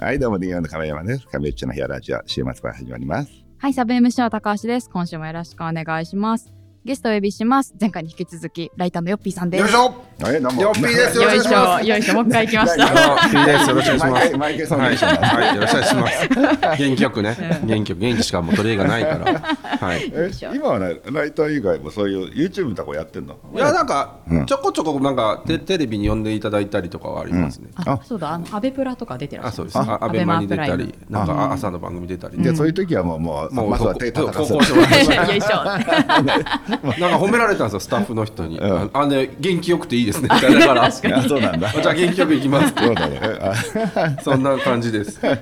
[0.00, 1.26] はい、どうも、電話の亀山です。
[1.26, 3.32] 亀っちの部屋ラジオ、週末から始まります。
[3.58, 4.88] はい、サブ MC は高橋です。
[4.88, 6.54] 今週もよろしくお願いします。
[6.84, 7.74] ゲストをお呼びします。
[7.80, 9.60] 前回に引き続き、ライターのヨッピーさんです。
[9.60, 10.62] よいしょはい、どうも。
[10.62, 13.28] よっぴーですよいししくお願いしますょ、よいしょ、もう一回行きました。
[13.30, 16.82] ピーですよろしくお願いします毎回毎回そうはい、よろしくお願いします。
[16.82, 19.40] 元気よくね、元気よく、元気しかもう取り柄がないから。
[19.78, 20.12] はい。
[20.12, 23.36] え今はね、ライター以外もそういう YouTube とかやってんの？
[23.54, 27.68] いや、なんかうん、ちょこちょこ、なんか、テテレビに呼んでいただいたりとかはありますね。
[27.76, 29.92] あ、そうだ、あの、アベプラとか出てらっあ、しゃるそうです。
[29.92, 32.42] あアベマに出たり、なんか、あ朝の番組出たり。
[32.42, 35.62] じゃあそういう時はもう、もう、もうまずは手叩かせてよいしょ。
[35.62, 38.58] なんか褒められたんですよ、スタッフの人に。
[38.58, 40.28] うんあ、ね、元気よくていいですね。
[40.28, 40.84] だから。
[40.84, 41.70] あそうなんだ。
[41.70, 42.74] じゃあ元気よく行きます。
[42.76, 43.20] そうだね。
[43.40, 43.54] あ
[44.22, 45.24] そんな感じです。
[45.24, 45.40] はい。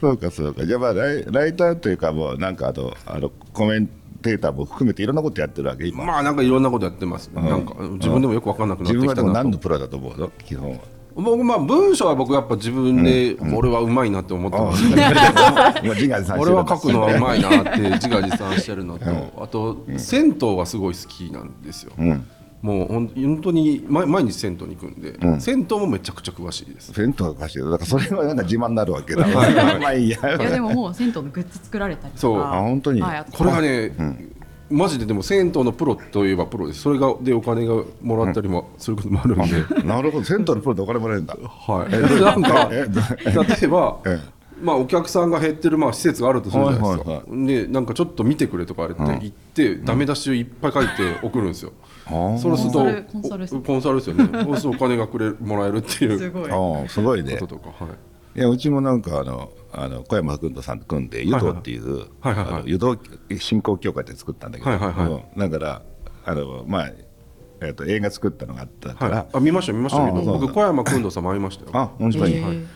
[0.00, 0.64] そうか、そうか。
[0.66, 3.88] じゃあまあライ、ライターというか、もうなんかあの、あのコメン
[4.22, 6.04] テーターも含めていろんなことやってるわけ、今。
[6.04, 7.42] まあ、なんかいろんなことやってますね。
[7.42, 10.30] なんか、自分でもよく分かんなくなっ自分はでも何のプロだと思うの？
[10.44, 10.78] 基本は。
[11.16, 14.96] 僕まあ文章は僕やっぱ自分で俺はうまいなって思ってます、ね
[15.82, 19.06] もう 自画自賛して俺るは書くのはうまいなって自画自賛してるのと、
[19.42, 22.26] あと銭湯はすごい好きなんですよ、うん。
[22.66, 25.40] もう本当に毎毎日銭湯に行くんで、ん。
[25.40, 26.92] 銭湯もめちゃくちゃ詳しいです。
[26.92, 27.70] 銭湯が貸してる。
[27.70, 29.24] だからそれはなんか自慢になるわけだ。
[29.24, 30.18] まあいいや。
[30.36, 32.40] いや、でももう銭湯のグッズ作られたりとそう。
[32.40, 32.56] か。
[32.56, 33.00] あ本当に。
[33.00, 33.92] はいこれがね、
[34.68, 36.80] マジででも銭湯のプロといえばプロです。
[36.80, 41.36] それがでお金がもらったりもすることもあるんで、なるほど、銭湯のプロでお金もらえるんだ。
[41.36, 42.84] はい、なんか 例
[43.62, 44.18] えば、え
[44.60, 51.72] まあ、お客さんが減ってるまあ施設があるとするじゃないですか、はいはいでなんかちょっと見てくれとか言われて、行ってダメ出しをいっぱい書いて送るんですよ、
[52.06, 52.10] あ。
[52.10, 54.44] ーそうするとコンサルコンサルですねおコンサルですよね。
[54.44, 56.10] そうするとお金がくれもらえるっていう。
[56.12, 56.50] こすごい。
[56.50, 57.36] ああ、すごいね。
[57.36, 57.90] ととか、は
[58.34, 58.38] い。
[58.38, 62.46] いやうちもなんかあのあの小山君とさんと組んで湯道っていうはいはいはい。
[62.46, 62.96] あの湯道
[63.38, 65.24] 振興協会って作ったんだけど、はいはいはい。
[65.36, 65.50] うん。
[65.50, 65.82] だから
[66.24, 66.90] あのまあ
[67.62, 71.70] えっと映画作ったのがあったから、はい、あ見ました見ましたけ僕小山君堂さんも会いましたよ。
[71.72, 72.66] あ本当に、へー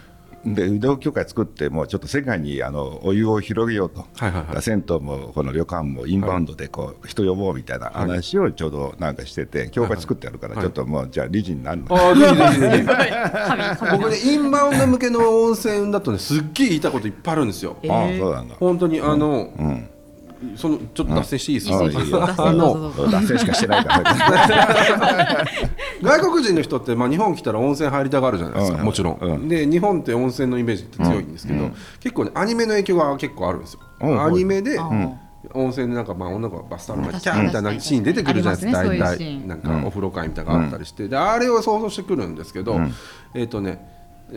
[0.44, 4.62] で湯道協会作ってもうちょっと世界にあのお湯を広げようと、はいはいはい。
[4.62, 17.77] 銭湯もこの旅館もインバウンドでこう、人呼ぼうみたいな話をちょうどなんかしてて、協会作ってやるから、ちょっともうじゃあ理事になるの、ああぜひぜひぜひ神神僕ねインバウンド向けの温泉だとねすっげえ言いたいこといっぱいあるんですよ。
[17.83, 19.89] えーああそうなんだ、本当にあの、うん、
[20.56, 22.20] そのちょっと脱線していいですか、うんいいよ
[23.11, 25.46] 脱線しかしてないから。
[26.02, 28.84] 外国人の人って、まあ、日本来たら温泉入りたがるじゃないですか、うん。
[28.84, 29.48] もちろん、うん。
[29.48, 31.70] で日本って温泉のイメージって強いんですけど、
[32.01, 34.23] 結構ねアニメの影響が結構あるんですよ、うん。
[34.23, 35.18] アニメで、うん。
[35.55, 38.83] 温泉でなんかまあ女の子がバスタオル巻いてキャーみたいなシーン出てくるじゃないですか。
[38.83, 39.48] ねそういうシーン。
[39.48, 42.80] 体なんかお風呂会みたいなのがあったりして、であれを想像してくるんですけど、
[43.34, 43.86] えっ、とね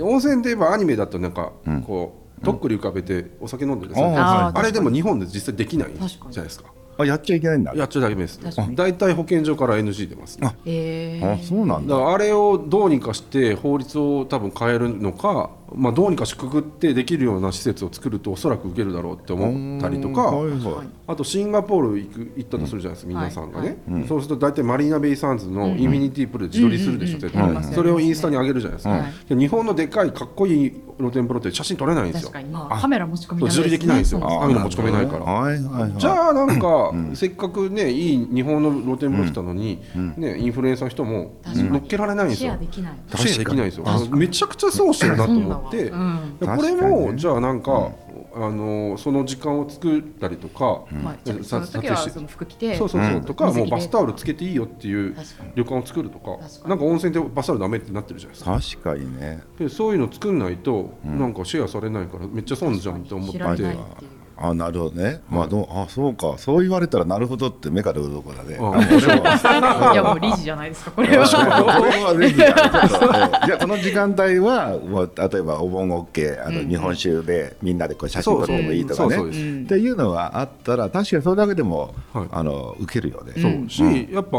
[0.02, 1.52] 温泉といえばアニメだとなんか
[1.86, 6.74] こう、とっくり浮かべてお酒飲んでるんですよあれでも日本で実際できないじゃないですか。
[6.96, 7.74] あやっちゃいけないんだ。
[7.74, 8.40] やっちゃダメです。
[8.74, 10.48] 大体保健所から NG 出ますね。
[10.48, 10.56] あ。
[10.66, 11.44] えー。
[11.44, 11.96] そうなんだ。
[11.96, 20.88] だからあれをどうにかして法律を多分変えるのか、まあ、どうにかしくぐってできるような施設を作るとおそらく受けるだろうって思ったりとかはいはい。
[21.08, 24.08] あとシンガポール行く行ったとするじゃないですか、皆さんがね、はい。
[24.08, 27.50] そうすると大体マリーナ・ベイ・サンズのインフィニティプールで自撮りするでしょ、絶対、うん。
[27.50, 29.14] うんうんそれをインスタに上げるじゃないですか、はい。
[29.30, 32.30] で日本のでかいかっこいい露天風呂って写真撮れないんですよ。
[32.30, 34.20] 確かに、まあ、カメラ持ち込みそう自撮りできないんですよ。
[34.20, 35.26] そうああいうの持ち込めないから。
[35.26, 35.64] はい。
[35.64, 35.82] はい。
[35.82, 35.94] はい。
[35.98, 39.82] じゃあなんか、せっかくねいい日本の露天風呂来たのに、
[40.18, 42.52] ね、インフルエンサーの人も乗っけられないんですよ。
[42.52, 42.60] シェア。
[42.60, 42.94] できない。
[43.16, 43.84] シェアできないんですよ。
[43.88, 46.38] あのめちゃくちゃ損してるなと思って、うん。
[46.40, 47.18] でこれも、ね。
[47.18, 47.92] じゃあなんか、
[48.36, 55.16] あのその時間を作ったりとか、まあ、じゃあその時はその服着てそうそうそう、とかもうバスタオルつけていいよっていう
[55.56, 56.38] 旅館を作るとか
[56.68, 58.92] なんか温泉でバスタオルダメってなってるじゃないですか。
[58.92, 59.44] 確かにね。
[59.60, 63.34] でそういうの作んないと、なんかシェアされないからめっちゃ損じゃんって思って。
[63.34, 63.78] 知らないっていう
[64.38, 65.22] あなるほどね。
[65.30, 66.36] まあどうあそうか。
[66.38, 68.56] そう言われたらなるほどって目から鱗だね。
[68.56, 68.76] うん。
[68.76, 69.20] あ面白い。
[69.94, 71.26] いやもう理事じゃないですかこれは。
[73.46, 79.18] じゃあこの時間帯はもう例えばお盆 OK あの日本酒でみんなでこう写真撮ってもいいとかね。
[79.18, 79.20] っ
[79.66, 82.28] ていうのはあったら確かにそれだけでもはい。
[82.32, 83.34] あの受けるよね。
[83.38, 83.70] そう。
[83.70, 84.38] し、やっぱ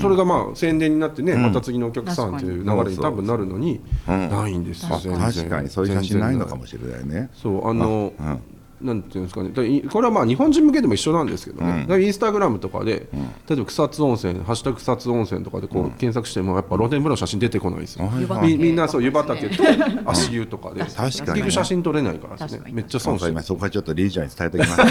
[0.00, 5.68] それがまあ宣伝になってね、また次のお客さんっていう流れに多分なるのに、ないんですよ、確かに。
[5.68, 7.30] そういう写真ないのかもしれないね。
[7.34, 7.68] そう。
[7.68, 8.38] あのうん
[8.84, 9.50] なんていうんですかね。
[9.90, 13.08] これはまあ日本人向けでも一緒なんですけどね、だからインスタグラムとかで、
[13.48, 18.10] 例えば草津温泉「ハッシュタグ草津温泉」とかでこう検索してもやっぱ露天風呂の写真出てこないですよ、
[18.42, 19.62] みみんなそう湯畑と
[20.04, 20.80] 足湯とかで。
[20.84, 22.70] 確かに結局写真撮れないからですね。
[22.72, 24.80] めっちゃ損してそこはちょっと理事長に伝えておきます。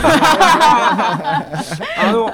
[1.99, 2.31] あの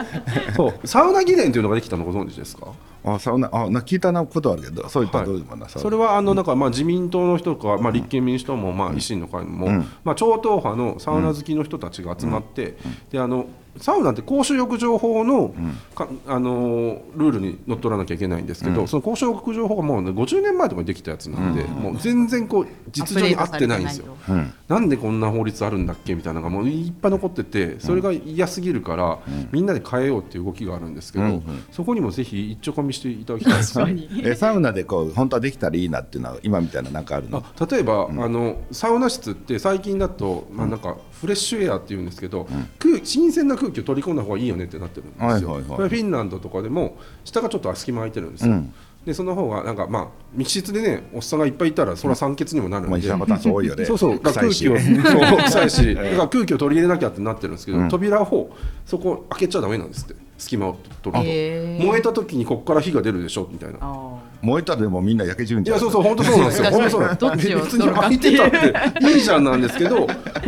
[0.55, 0.87] そう。
[0.87, 2.67] サウナ議連というのができたのご存知ですか？
[3.05, 9.69] あサウナあな聞いたなことあるけどそういったらどういうものなそれはあのなんかまあ自民党の人とか、まあ、立憲民主党もまあ維新の会も、
[10.03, 12.77] まあ、超党派のサウナ好きの人たちが集まって、
[13.11, 15.53] であのサウナって公衆浴場法の,、
[15.95, 24.17] かあのールールにのっとらなきゃいけないんですけど、その公衆浴場法がもう、ね、50年前とかにできたやつなんで、もう全然こう実情に合ってないんですよ。
[24.29, 24.53] うん。
[24.67, 29.19] なんでこんな法律あるんだっけみたいなのがもういっぱい残っててそれが嫌すぎるから、
[29.51, 31.41] みんなで変えようっていう動きがあるんですけど、
[31.71, 34.07] そこにもぜひ一丁込みしていただきたいですね。
[34.23, 37.43] えサウナでこう本当はできたらいいなっていうのは今みたいななんかあるの？
[37.43, 42.47] あ例えば、あのサウナ室って最近だと、まあ、なんかフレッシュエアっていうんですけど、
[42.79, 45.63] 空新鮮な空気を取り込んだ方がいいよねってなってるんですよ、はいはいはい。
[45.63, 48.73] これフィンランドとかでも下がちょっと隙間空いてるんですよ、うん。
[49.05, 53.85] でその方がなんかまあ密室でねおっさんがいっぱいいたらそれは酸欠にもなるんで、まあ二酸化炭素多いよね。
[53.85, 58.51] そうそう、だから空気を、 臭いしそう臭いし、だから空気を取り入れなきゃってなってるんですけど、扉を
[58.85, 64.18] そこ開けちゃダメなんですって、隙間を取ると、燃えた時にここから火が出るでしょみたいな。
[64.41, 65.81] あ燃えたらでもみんな焼けちゃうんじゃない？
[65.81, 66.69] いやそうそう本当そうなんですよ。
[66.71, 67.01] 本当そう。
[67.01, 70.07] なんです別に開いてたっていいじゃんなんですけど、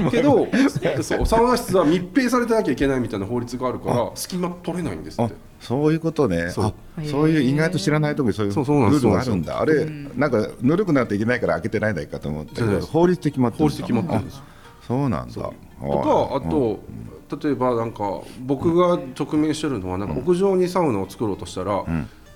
[0.10, 0.48] けど
[1.02, 5.36] そうサウナ室は密閉されてなきゃいけないみたいな法律があるから隙間取れないんですっあて。
[5.60, 6.50] そういうことね。
[6.50, 6.66] そう。
[6.66, 6.74] あ
[7.06, 9.60] そういう意外と知らないとこにそういうルールがあるんだ。
[9.62, 9.86] あれ
[10.16, 13.76] なんかぬるくなっていけないから開けてないんだかと思ったけじゃないですど法律で決まってるんだ。
[13.76, 14.42] 法律で決まってるんです
[14.88, 15.34] そうなんだ。
[15.34, 15.52] とか
[16.36, 16.42] あ。
[16.50, 16.80] と、
[17.44, 21.86] 例えばなんか僕が直面してるのはなんか屋上にサウナを作ろうとしたら、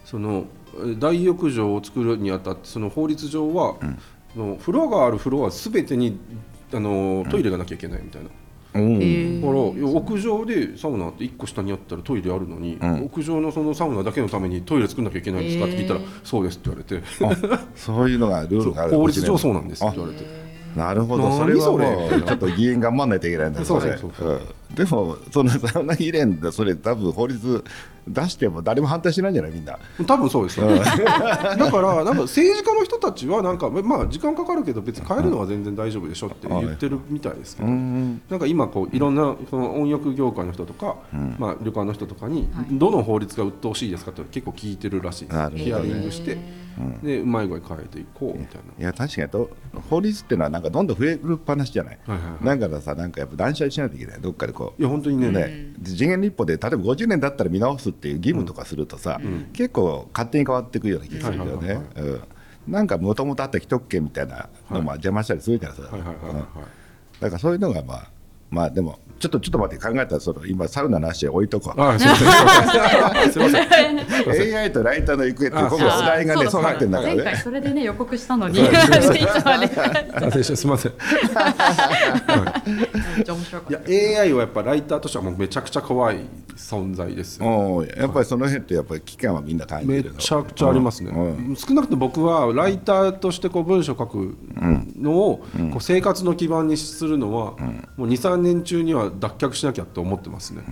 [0.05, 0.45] その
[0.85, 3.75] え大浴場を作るにあたってその法律上は、
[4.33, 6.17] その風呂がある風呂はすべてに
[6.73, 8.29] あのトイレがなきゃいけないみたいな。
[8.29, 8.31] う
[8.77, 9.59] だから
[9.89, 13.03] 屋上でサウナって1個下にあったらトイレあるのに、ん。
[13.05, 16.77] 屋上のそのサウナだけのためにトイレ作んなきゃいけないんですかって聞いたら、そうですって言
[17.19, 17.55] われて。
[17.55, 18.97] あそういうのがルールがある。
[18.97, 20.25] 法律上そうなんですってあ言われて。
[20.75, 21.23] なるほど。
[21.29, 21.77] 何それはもそ
[22.11, 22.17] れ？
[22.17, 23.63] うちょっと議員頑張んないといけないんだ。
[23.63, 24.11] そうれそう。
[24.17, 24.39] そううん
[24.75, 27.63] でもそのサウナ議連でそれ多分法律
[28.07, 29.79] 出しても誰も反対しないんじゃないみんな。
[30.05, 38.21] 多分そうですよ、 ね、だからなんか政治家の人たちはなんかまあ時間かかるけど別に変えるのは全然大丈夫でしょって言ってるみたいですけど、うん。
[38.29, 40.97] なんか今こういろんなその温浴業界の人とか、
[41.39, 42.65] まあ、旅館の人とかにはい。
[42.71, 46.37] どの法律が鬱陶しいですかって結構聞いてるらしいです、ヒアリングして、
[47.01, 48.73] でうまい具合変えていこうみたいな。
[48.77, 49.49] いや確かにと
[49.89, 52.59] 法律っていうのはなんかどんどん増えるっぱなしじゃない、はいはいはい。
[52.59, 54.21] だからさなんかやっぱ断捨離しないといけない。
[54.21, 55.29] どっかでこういや本当にね。
[55.29, 59.19] ね、次元立法で例えば50年だったら見直すっていう義務とかするとさ、
[59.53, 61.81] 結構勝手に変わっていくような気がするよはいはいね。
[61.97, 62.21] うん。
[62.67, 65.67] なんかもともとあった既得権みたいなのも邪魔したりするか。
[65.67, 66.33] らさ、はいはいはいはい。
[66.33, 66.41] うん。
[67.19, 68.11] だからそういうのがまあ
[68.49, 71.81] まあでもちょっとちょっと待って考えたらその今サウナの話で置いとこう。
[71.81, 72.27] あ すいません。
[73.31, 73.69] すいません。
[73.99, 74.55] すいません。
[74.57, 77.39] AI とライターの行方ってあ今度お題がねそそううなってんだから前回ね。
[77.41, 78.55] それでね予告したのに。
[78.57, 78.61] す。
[80.65, 80.93] みません。
[83.15, 86.17] めっちゃ面白かったいや AI はやっぱライターとしてはもうめちゃくちゃ怖い
[86.55, 90.19] 存在ですよやっぱりその辺ってやっぱり危機感はみんな感じめるの？
[90.19, 91.55] ちゃくちゃありますね、うん。
[91.55, 94.35] 少なくとも僕はライターとしてこう文章書く
[94.99, 95.37] のを
[95.71, 97.53] こう生活の基盤にするのは
[97.97, 100.63] もう23年中には脱却しなきゃって思ってますね、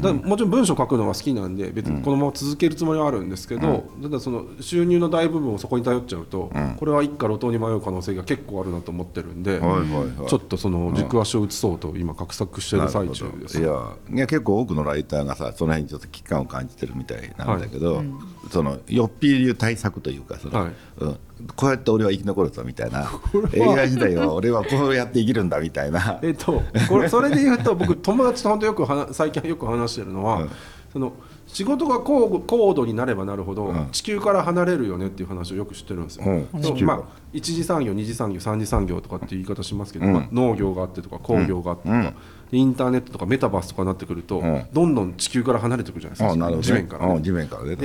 [0.00, 9.80] だからもちろん文章書くのは好きなんで別にこのまま続けるつもりはあるんですけど、ただその収入の大部分をそこに頼っちゃうと、これは一家路頭に迷う可能性が結構あるなと思ってるんで、はいはい
[10.18, 10.28] はい。
[10.28, 13.58] ちょっとその軸足を移そうと今画策してる最中です。
[13.58, 18.02] いやいや結構多くのライターがさその辺にちょっと危機感を感じてるみたいなんだけど、
[18.50, 20.72] そのよっぴー流対策というかその、はい。
[20.98, 21.18] うん、
[21.54, 23.10] こうやって俺は生き残るぞみたいな。
[23.54, 26.18] AI 時代は俺はこうやって生きるんだみたいな。
[26.22, 30.50] えっと、これそれで言うと僕友達と本当よく話最近よく話してるのは、うん。
[30.92, 31.12] その
[31.46, 33.88] 仕事が高高度になればなるほど、ん。
[33.92, 36.24] 地球から離れるよねっていう話をよく知ってるんですよ。
[36.26, 36.84] うん。
[36.84, 37.02] まあ、
[37.32, 40.12] 一次産業二次産業三次産業とかっていう言い方しますけど、うん。
[40.12, 42.14] まあ、農業があってとか工業があってとか、
[42.52, 44.66] インターネットとかメタバースとかになってくると、ん。
[44.72, 47.76] どんどん地球から離れてくるじゃないですか、あなるほど、ね、地面からね、うん地面からね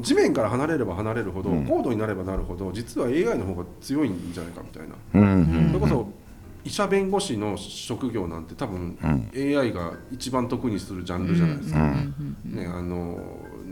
[0.00, 4.94] 地面から離れれば離れるほど、高度になればなるほど実は AI の方が強いんじゃないかみたいな。
[5.14, 5.68] うんうん。
[5.68, 6.08] それこそ
[6.68, 8.98] 医者弁護士の職業なんて多分
[9.34, 11.78] AI が一番得にするジャンルじゃないですか。
[12.44, 13.18] ねあの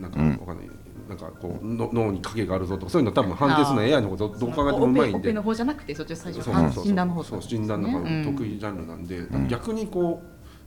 [0.01, 0.69] なんかわかんない。
[1.07, 5.17] なんかこうの脳に影があるぞとかそういうの多分判定するのは AI の方がどどう考えてもうまいんで。
[5.17, 6.55] オペの方じゃなくてそっちの最初そう。
[6.55, 10.23] そうそう診断の方そう診断の方が得意ジャンルなんで、逆にこ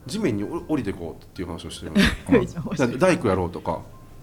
[0.06, 1.94] う地面に降降りていこうっていう話をしてるん。
[2.92, 3.80] で大工やろうとか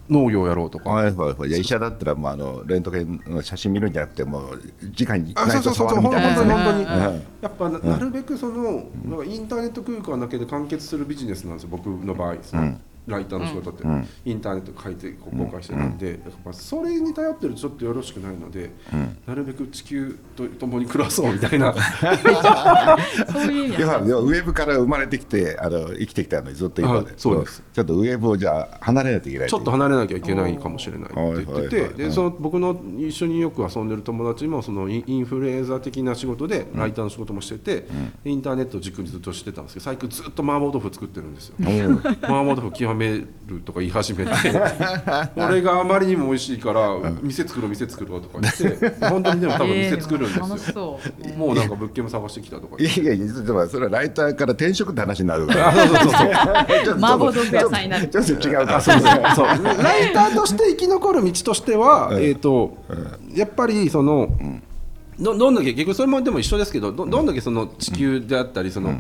[0.10, 0.90] 農業やろうとか。
[0.90, 1.50] はいはいはい。
[1.50, 4.62] いや医者だったら、まあ、あのレントゲンの写真見るんじゃなくてもう
[5.00, 13.84] 直にあ内そうそうそうそう本当に本当に、うんやっぱな,、なるべくそのなんかインターネット空間だけで完結するビジネスなんですよ僕の場合、そのライターの仕事って、
[14.26, 18.72] インターネット書いてこう公開してるんで、やっぱそれに頼ってるとちょっとよろしくないので、
[19.26, 21.74] なるべく地球と共に暮らそうみたいな。
[23.32, 27.64] そういうウェブから生まれてきてあの生きてきたのにずっと今まで、はいそうです。
[27.74, 29.50] ちょっとウェブをじゃあ離れないといけない。
[29.50, 37.88] ちょっと離れなきゃいけないかもしれないって言っててはいでその僕の一緒によく遊んでる友達もそのインフルエンザー的な仕事でライターの仕事もしてて、
[38.26, 41.56] インターネットを軸にずっとしてたんですけど最近ずっと麻婆豆腐作ってるんですよ。
[41.60, 43.28] 麻婆豆腐極める
[43.64, 44.32] とか言い始めて
[45.38, 51.00] 俺があまりにも美味しいから店作ろう店作ろうとか言って本当にでも多分店作るんですよ。
[51.38, 62.78] もうなんか物件も探してきたとかいやいやちょっと待ってそれはライターから転職って話になるからあそうそうそう麻婆豆腐屋さんになるちょっと違うかそうそうそうライターとして生き残る道としては、えーと
[63.34, 64.30] やっぱりその、
[65.20, 69.00] どどんだけ結局それもでも一緒ですけどどどんだけその地球であったりその、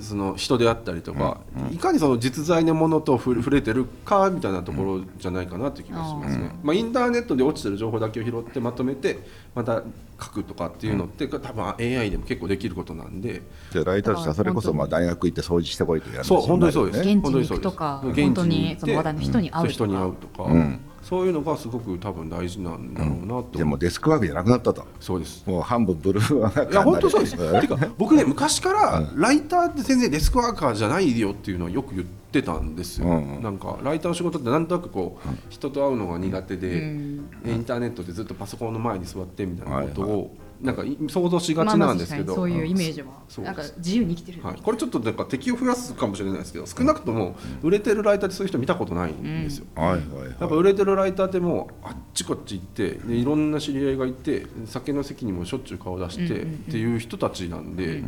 [0.00, 1.40] その人であったりとか、
[1.72, 9.18] いかにその実在のものと触触れてるかみたいなところじゃないかなって気がしますね、まあ、インターネットで落ちてる情報だけを拾ってまとめて
[9.54, 9.82] また
[10.20, 13.42] 書くとかっていうのって、多分 AI でも結構できることなんで。
[13.72, 19.72] じゃあライターとしてはそれこそまあ大学行って掃除してこいという話そう本当にそうです、ね現地に行くとか本当にその話題の人に会うとか。
[19.72, 24.86] 人に会うとか、んそういうのがすごく多分大事なんだろうなと、でもデスクワークじゃなくなったと。
[25.00, 25.44] そうです。
[25.46, 27.34] もう半分ブルーワーカーにいや本当そうです。
[27.36, 33.06] んてか僕ね昔からライターって全然デスクワーカーじゃないよっていうのはよく言ってたんですよ。
[33.06, 33.42] うんうん。
[33.42, 49.66] なんかライターの仕事ってなんとなくこう人と会うのが苦手で、インターネットでずっとパソコンの前に座ってみたいなことをなんかい想像しがちなんですけど、まあそういうイメージはそうなんか自由に生きてる、はい、これちょっとなんか敵を増やすかもしれないですけど少なくとも売れてるライターってそういう人見たことないんですよ。
[49.74, 50.00] はいはい
[50.40, 58.02] やっぱ売れてるライターってもうあっちこっち行ってでいろんな知り合いがいて酒の席にもしょっちゅう顔出してっていう人たちなんで、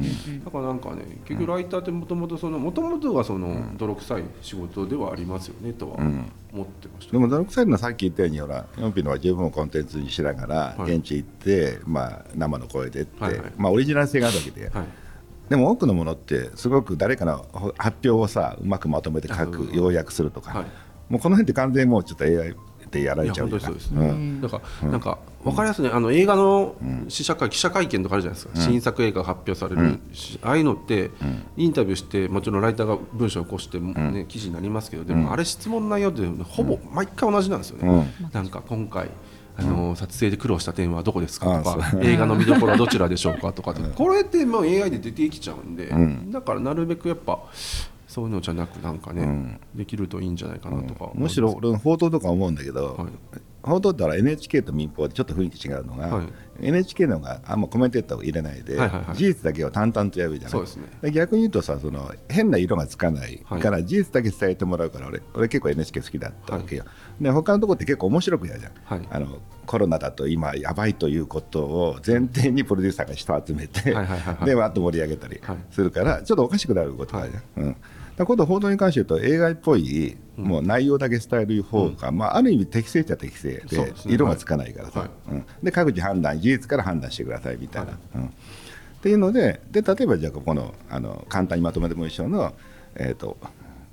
[0.45, 5.99] だからなんかね結局ライターってもともとそのもともとがその泥臭い仕事ではありますよねとは
[6.53, 7.13] 思ってました。
[7.13, 10.97] でも泥臭いのはさっき言ったようにほらヨンピのは十分コンテンツにしながらはい。
[10.97, 13.53] 現地行って、まあ、生の声でって、はいはい。
[13.57, 14.87] まあ、オリジナル性があるわけで、はい。
[15.49, 20.67] でも多くのものってすごく誰かの発表をさうまくまとめて書く要約するとか、はい。
[21.09, 22.55] もうこの辺って完全にもうちょっと AI
[22.93, 25.91] でやらいやれちゃうじゃない本当にそうですね、だから、なんか分かりやすいね。
[25.93, 26.77] あの映画の
[27.09, 31.11] 試写会記者会見とかあるじゃないですか、新作映画が発表されるし、ああいうのって、
[31.57, 39.09] インタビューしてもちろんライターが文章を起こして、ね記事になりますけどでも、あれ質問内容ってほぼ毎回同じなんですよね、なんか今回
[39.57, 43.83] あの撮影で苦労した点はどこですかとあか映画の見どころはどちらでしょうかとかって。
[43.83, 45.93] これってもう AI で出てきちゃうんで、
[46.31, 47.39] だからなるべくやっぱ
[48.13, 51.23] そういうのじゃなくなんかね、できるといいんじゃないかなとか思います。
[51.23, 53.09] むしろ俺報道とか思うんだけど、はい。
[53.63, 56.27] 報道ってほら NHK と民放でちょっと雰囲気違うのが、はい。
[56.61, 59.17] NHK の方があんまコメンテーターを入れないで、はいはいはい。
[59.17, 60.61] 事実だけを淡々とやるじゃない？
[60.61, 60.89] ですね。
[61.01, 63.61] で逆に言うとさその変な色がつかないはい。
[63.63, 66.85] から事実だけ伝えてもらうから俺俺結構 NHK 好きだったわけよ、
[67.21, 69.09] で他のとこって結構面白くやるじゃん、はい。
[69.11, 74.45] あのコロナだと今やばいということを前提にプロデューサーが人を集めて、はいはいはいはい。
[74.45, 75.57] でわっと盛り上げたりはい。
[75.71, 77.77] するから、ちょっとおかしくなることがあるじゃん、うん
[78.17, 83.93] だ今度報道に関して言うと AI っぽい、もう内容だけ伝える方が、まあ、ある意味適正っちゃ適正でね。
[84.07, 85.11] 色がつかないからさ、はい。
[85.31, 87.99] うん、で各自判断事実から判断してくださいみたいな。
[88.17, 88.27] うん。
[88.27, 88.31] っ
[89.03, 92.55] ていうのでで例えばじゃあここのあの簡単にまとめても一緒の、
[92.95, 93.37] えー、と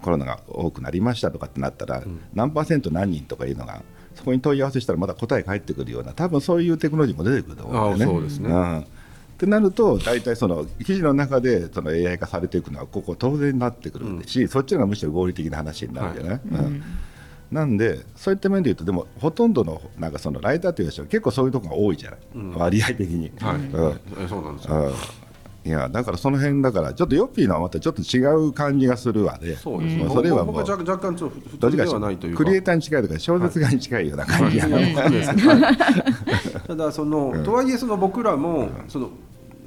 [0.02, 3.82] コロナが多くなりましたとかってなったら、何パーセント何人とかいうのが
[4.16, 8.18] そこに問い合わせしたらまた答え返ってくるような多分そういうテクノロジーも出てくると思うんだよね。
[8.18, 8.50] あそうですね。
[8.50, 8.86] ん
[9.40, 16.84] ってなると大体その記事の中でその AI 化されていくのはここ当然になってくるし、そっちがむしろ合理的な話になるじゃない、うん。
[17.50, 22.20] なんでそういった面で言うとでもほとんどのなんかそのライターという人は結構そういうところが多いじゃない、
[22.54, 23.32] 割合的に。
[23.40, 24.00] はい、うん。
[24.22, 24.92] えそうなんですようん。
[25.66, 29.56] いやだからその辺だからちょっとヨッピーのはまたちょっと違う感じがするわね。
[29.56, 34.94] そうですね、もうそれはもう若若干ちょっとどっちかクリエイターに近いとか小説家に近いような感じやな、はい。
[34.94, 35.10] はい
[36.70, 39.10] ただその、とはいえその僕らも、その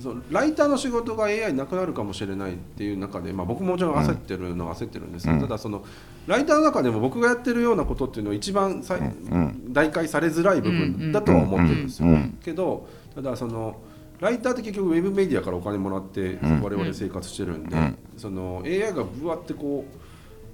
[0.02, 5.84] そのライターの仕事が AI なくなるかもしれないっていう中で、まあ、僕ももちろん焦ってるのは焦ってるんですけど、ただその
[6.26, 9.00] ライターの中でも僕がやってるようなことっていうのは一番さい、
[9.68, 12.08] 代替されづらい部分だとは思ってるんですよ、
[12.44, 13.76] けどただその
[14.20, 17.76] ライターって結局ウェブメディアからお金もらって我々生活してるんで、
[18.16, 19.84] その AI がぶわってこ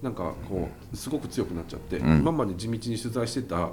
[0.02, 3.71] うなんかこうすごく強くなっちゃって、今まで地道に取材してた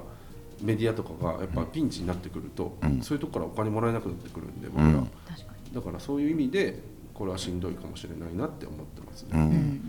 [0.62, 5.04] メディアとかがやっぱピンチになってくると、そういうとこからお金もらえなくなってくるんで僕ら、
[5.76, 6.80] だからそういう意味で
[7.12, 9.80] これはしんどいかもしれないなって思ってますね。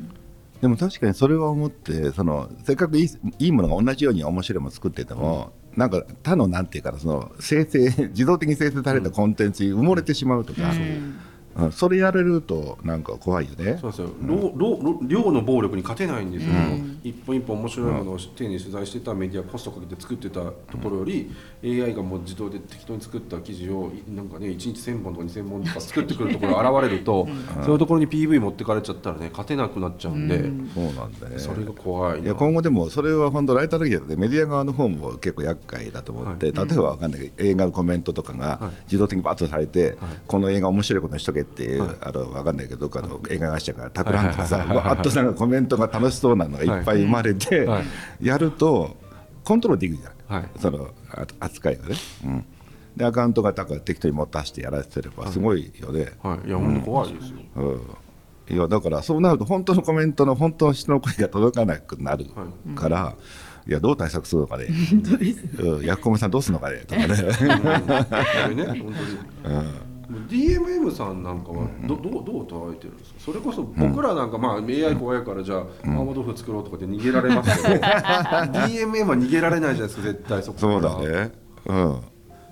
[0.62, 11.20] でも確かにそれは思ってそのせっかくいいいいものが同じように面白いものを作ってても、なんか他のなんていうかなその生成自動的に生成されたコンテンツに埋もれてしまうとか、うん、
[11.72, 13.78] それやれるとなんか怖いよね。
[13.82, 14.10] そうですよ、
[15.08, 16.52] 量の暴力に勝てないんですよ、
[17.04, 21.32] 一本一本面白いものを丁寧に取材してたメディアコストかけて作ってたところより、
[21.64, 27.28] AI がもう自動で適当に作った記事をなんかね1日1000本とか2000本とか作ってくるところが現れると、
[27.64, 31.40] そういうところに PV 持ってかれちゃったらね勝てなくなっちゃうんで、そうなんだね。
[31.40, 32.26] それが怖いな。
[32.26, 39.98] いや今後でもそれは本当ライターだけでメディア側の方も結構厄介だと思って、例えばわかんないけど映画のコメントとかが自動的にバッとされて、
[40.28, 48.26] この映画面白いことにしとけっていう、あのわかんないけどどっかの映画会社から託らんとかさはいはいはいはいバッとなんかコメントが楽しそうなのがいっぱい生まれて、はい。
[48.26, 48.96] やると
[49.44, 50.52] コントロールできるじゃない、はい。
[50.60, 51.96] そのあ扱いがね。
[52.26, 52.46] うん。
[52.98, 56.14] でアカウントがだから適当に持たしてやらせてればすごいよね。
[56.22, 62.26] はい、いや本当怖いですよ、うん、いやだからそうなると本当のコメントの本当の人の声が届かなくなる
[62.76, 63.16] から、
[63.68, 64.68] い、やどう対策するのかね、
[65.60, 66.80] うん、ヤクコメさんどうするのかね。
[66.88, 68.94] とかね、これね本
[69.44, 73.20] 当に、DMM さんなんかはどどうどう捉えてるんですか？
[73.20, 80.92] それこそ僕らなんか、まあ AI 怖いからじゃあ麻婆豆腐作ろうとかで逃げられますけど、 DMM は逃げられないじゃないですか絶対そこから。
[80.92, 81.32] そうだね、
[81.66, 82.02] うん、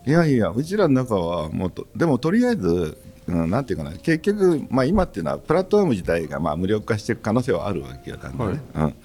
[0.05, 2.97] いやいやうちらの中はもうとでもとりあえず、
[3.27, 8.95] うん、なんていうかな結局、まあ、今っていうのはプラットフォーム自体がまあ無料化していく可能性はあるわけよなんでね、うん。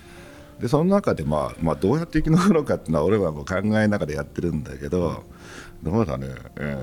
[0.61, 5.23] でその中で、まあまあ、どうやって生き残るのかっていうのは俺はもう考えながらやってるんだけど、
[5.83, 6.27] どうだね、
[6.57, 6.77] え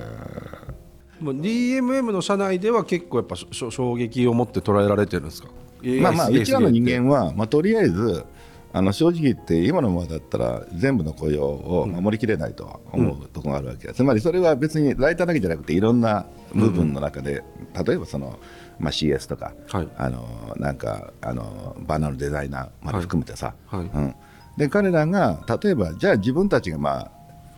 [1.19, 5.49] もう DMM の社内では結構やっぱ衝撃を持って捉えられてるんですか？
[5.81, 8.25] ーまあまあうちらの人間は、まあ、とりあえず
[8.73, 17.43] あの正直言って今のままだったら全部の雇用を守りきれないとは思うところがあるわけ、つまりそれは別にライターだけじゃなくていろんな部分の中で、
[17.85, 18.37] 例えばその、
[18.79, 19.87] まあ、CS とか、はい。
[19.97, 23.79] あのなんかあのバナーのデザイナーまで含めてさ、はい。
[23.79, 23.89] はい。
[23.93, 24.15] うん、
[24.57, 27.11] で彼らが例えばじゃあ自分たちがまあ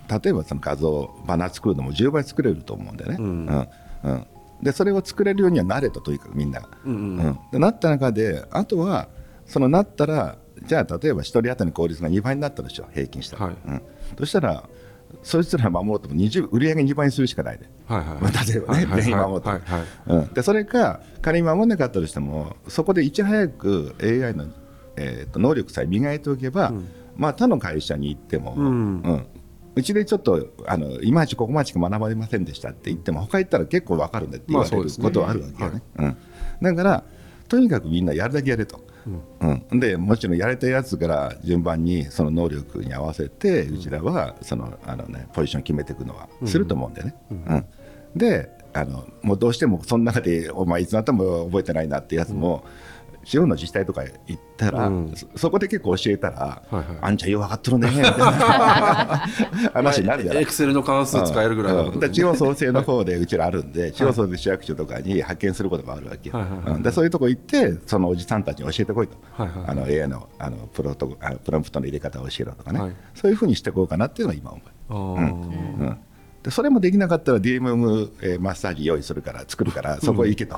[0.09, 3.67] 例えばその画像バナー作るのも10倍作れると思うんだよね、うん。
[4.03, 4.27] うん。
[4.63, 6.59] でそれを作れるようにはなれととにかくみんな。
[6.59, 7.25] が、うんうん。
[7.25, 7.39] うん。
[7.51, 9.07] でなった中であとは
[9.45, 13.55] そのなったらじゃあ例えば1人当たりの効率が2倍になったでしょ平均したら、はい。
[13.67, 13.81] うん、
[14.17, 14.63] そしたら
[15.23, 18.07] そいつら守ろうとも20売り上げ2倍にするしかないで、はいはい。
[18.21, 19.83] まあ、例えばね、全員守ろうと、はいはい。
[20.07, 24.47] うん、でそれか仮に守らなかったとしてもそこでいち早く AI の、
[24.95, 26.73] えーと能力さえ磨いておけば、
[27.15, 28.65] まあ、他の会社に行っても、うん。
[28.65, 28.69] う
[29.13, 29.27] ん
[29.79, 35.81] うちでちょっとあのいまいちここまでしか学ばれませんでしたって言っても他行ったら結構わかるんだって言われることはあるわけよね。
[35.97, 36.17] うん、
[36.61, 37.03] だから
[37.47, 38.81] とにかくみんなやるだけやれと、
[39.41, 39.79] うん。
[39.79, 47.15] でもちろんやれたやつから順番にその能力に合わせてうちらはそのあの、ね、ポジション決めていくのはすると思うんだよね。
[47.31, 47.65] うん。
[48.15, 52.88] であのもうどうしてもその中でお前いつになっても覚えてないなってやつも、地
[53.37, 55.13] 方の自治体とか行ったら、うん。
[55.15, 58.25] そそこで結構教えたら、はいはいあんちゃんよう分かっとるねみたいな
[59.73, 60.43] 話になるじゃない。
[60.43, 61.83] エクセルの関数使えるぐらいの。
[61.85, 61.99] ことうん。
[61.99, 72.91] で地方創生の方でうちらあるんで、 地方創生市役所とかに派遣することがあるわけよ、はいはいでそういうとこ行って、そのおじさんたちに教えてこいと、はいはいあの AI のあのプロトあのプロンプトの入れ方を教えろとかね、はい。
[73.15, 75.19] そういうふうにしていこうかなっていうのが今思う。
[75.19, 75.79] あー。
[75.79, 75.97] うん
[76.43, 80.57] でそれもできなかったら DMM、えーマッサージ用意するから作るからそこへ行けと、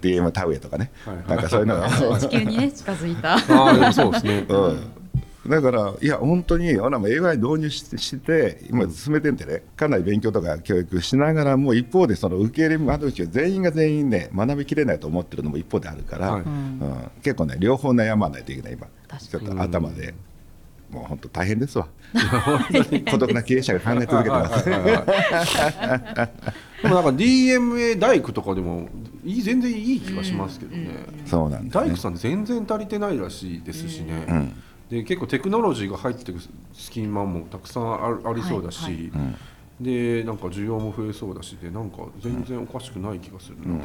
[0.00, 1.88] DM タウエとかね、はいはいなんかそういうのが
[2.18, 20.14] 地球にね近づいたあーでもそうですねうん、だから、いや、本当に、俺らも AI 導入しして、今、進めてんでね、かなり勉強とか教育しながらも、一方で、その受け入れ窓口を全員が全員ね、学びきれないと思ってるのも一方であるから、はいうん結構ね、両方悩まないといけない、今、確ちょっと頭で、
[20.92, 21.88] もう本当、大変ですわ、
[23.10, 24.64] 孤独な経営者が考え続けてます。
[26.82, 28.88] でもなんか DMA 大工とかでも
[29.24, 30.88] いい全然いい気がしますけどね、
[31.24, 31.70] そうなんね。
[31.72, 34.52] 大工さん全然足りてないらしいですしね、ん。
[34.90, 36.40] で結構テクノロジーが入ってくる
[36.74, 39.10] 隙間もたくさんあるありそうだし、はい。
[39.10, 39.32] は
[39.80, 41.56] でなんか需要も増えそうだし。
[41.56, 43.78] でなんか全然おかしくない気がするな、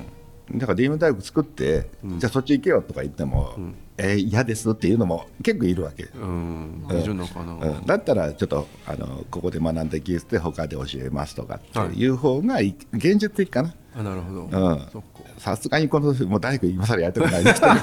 [0.60, 3.56] だから DM 大学作って、じゃあそっち行けよとか言っても、
[3.98, 6.04] えー嫌ですっていうのも結構いるわけ。
[6.04, 7.86] うん、いるのかな、うん。
[7.86, 13.74] だったらちょっとあのここで学んだ技術で他で教えますとかっていう方がい現実的かな。
[13.96, 15.04] あなるほど、うん。
[15.40, 17.74] さすがにこのもう大工今更やってないですけど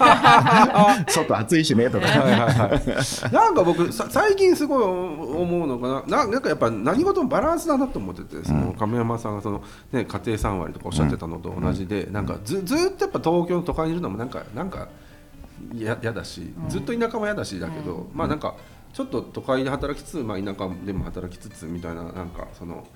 [1.09, 6.25] 外暑いしねとか、はいはいはい、なんか僕さ最近すごい思うのかな。
[6.25, 14.89] ななんかやっぱ何事もバランスだなと思っててその亀山さんがその、ね、家庭3割とかおっしゃってたのと同じで、なんかずずっとやっぱ東京の都会にいるのもなんかなんかや
[15.73, 18.57] 嫌だしずっと田舎も嫌だしだけど、まあなんか
[18.93, 22.87] ちょっと都会で働きつつ、まあ、田舎でも働きつつみたいななんかその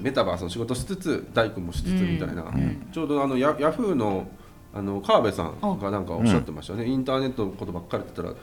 [0.00, 2.44] メタバースの仕事しつつ大工もしつつみたいな、
[2.92, 4.28] ちょうどあのヤヤフーの
[4.72, 8.34] あの川辺さんがなんかおっしゃってましたね、インターネットのことばっかり言ってたら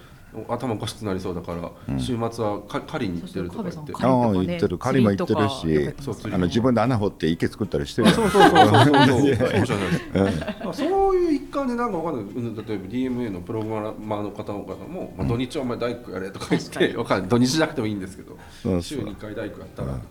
[0.48, 1.54] 頭おかしくなりそうだか
[1.88, 3.94] ら、週末はか狩りに行ってるとか言って。
[3.94, 4.78] そうそうああ狩りとかね言ってる。
[4.78, 5.96] 狩りも行ってるし
[6.34, 8.10] あの自分で穴掘って池作ったりしてる。
[8.10, 8.68] よそうそうそうそう。
[8.68, 12.36] そうそうそうじゃないですかそういう一環でなんかわかんない。
[12.36, 17.30] うん例えば DMA のプログラマーの方々も、まあ、土日はお前大工やれとか言ってわかんない。
[17.30, 18.82] 土日じゃなくてもいいんですけどそうそう。
[18.82, 20.04] 週に1回大工やったらとかね。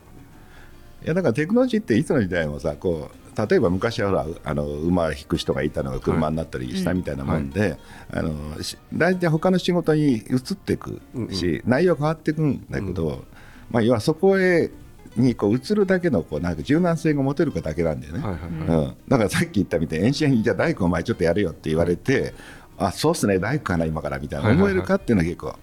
[1.05, 7.79] いやだからテクノロジーっていつの時代もさこう例えば昔はほらあの馬引く人がいたのが車になったりしたみたいなもんで、
[8.11, 13.25] あのし大体他の仕事に移っていくし、内容変わっていくんだけど、
[13.71, 14.71] まあ、要はそこへ
[15.17, 18.85] にこう移るだけのこうなんか柔軟性が持てるかだけなんだよね、はいはいはい。
[18.85, 22.35] うん、だからさっき言ったみたいに、エンシェンじゃあ大工お前ちょっとやるよって言われて、
[22.79, 24.73] あそうっすね、大工かな、今からみたいな、はいはいはい。
[24.73, 25.57] 思えるかっていうのは結構。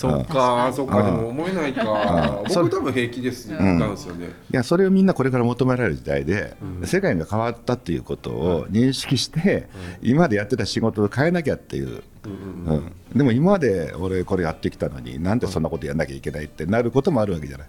[0.00, 2.42] そっかそっかでも思えないか。
[2.48, 4.28] それ僕多分平気ですなんですよね。
[4.50, 9.68] いやそれをみんなこれから求められる時代で、世界が変わったっていうことを認識して、
[10.00, 17.68] 今までやってた仕事を変えなきゃっていう、うんでも今まで俺これやってきたのになんでそんなことやんなきゃいけないってなることもあるわけじゃない、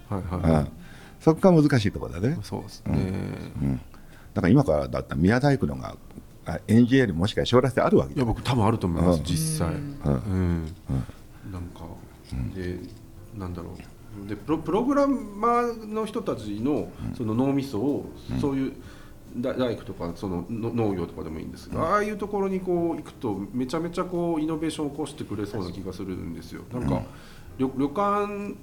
[1.20, 3.80] そこが難しいところだね、そうですね。
[4.32, 5.96] だから今からだったら宮大工のが
[6.46, 8.18] あエンジニアよりもしかしたら将来性あるわけい。
[8.18, 9.24] や僕多分あると思います、うん。
[9.24, 9.96] 実際、ん。
[10.04, 10.74] うん。
[11.52, 11.84] なんか、
[12.54, 12.78] で
[13.36, 14.28] なんだろう。
[14.28, 18.72] でプロプログラマーの人たちのその脳みそを、そういう
[19.36, 26.62] 大大工とかそのの農業とかでもいいんですが、ああいうところにこう行くとめちゃめちゃこうイノベーションを起こしてくれそうな気がするんですよ。
[26.72, 27.02] なんか、
[27.58, 28.54] 旅旅館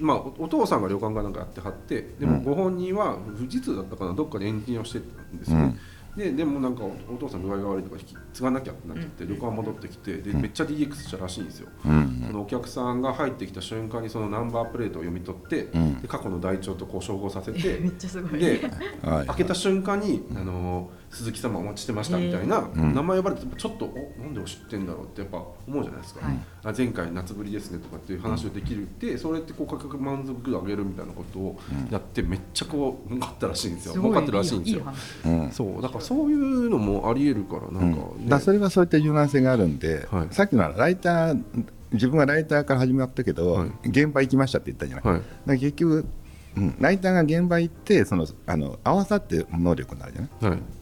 [0.00, 5.76] まあ、おお父さんが旅館がなんかやってはってでもご本人は富士通だったかなどっかでエンジニアをしてたんですよね、
[6.18, 16.00] ででもなんかおお父さん具合が悪いとか引き継がなきゃってなっちゃって、旅館戻ってきてでめっちゃ DX したらしいんですよ、うんそのお客さんが入ってきた瞬間にそのナンバープレートを読み取って、ん。
[16.02, 18.40] で過去の台帳とこう照合させて めっちゃすごい。
[18.40, 18.60] で
[19.02, 22.94] はい開けた瞬間に、あの鈴木様お待ちしてましたみたいな、ん。
[22.94, 33.94] 名前呼ばれてちょっとおなんで知ってんだろうってやっぱ思うじゃないですか、はいあ前回夏ぶりですねとかっていう話をできるって、それってこう価格満足度上げるみたいなことをやってめっちゃこう儲かったらしいんですよ。
[33.94, 34.82] 儲かってるらしいんですよ。
[35.52, 35.82] そう。
[35.82, 38.24] だからそういうのもありえるからなんか、ね。
[38.24, 40.28] だからそれはそういった柔軟性があるんで、はい。
[40.32, 41.42] さっきのライター
[41.92, 43.88] 自分はライターから始まったけど、はい。
[43.88, 45.20] 現場行きましたって言ったじゃない、はい。
[45.20, 46.06] だから結局、
[46.56, 50.50] うん、ライターが現場行ってそのあの合わさって能力になるじゃない。
[50.50, 50.77] はい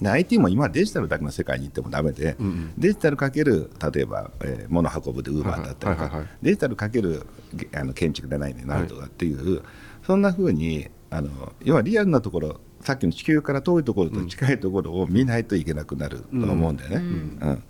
[0.00, 2.72] で IT も今はデジタルだけの世界に行ってもダメで、うんうん。
[2.78, 9.62] デジタルかける例えば、えー物運ぶでウーバーだったりとかはいはいはいはいデジタルかけるげあの建築でないねなんとかっていう、
[10.06, 16.96] そんな風にあの要はリアルなところさっきの地球から遠いところと近いところを見ないといけなくなると思うんだよね。
[16.96, 17.62] うんうん。